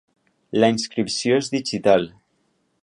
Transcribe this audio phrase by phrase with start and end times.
[0.63, 2.11] La inscripció és digital.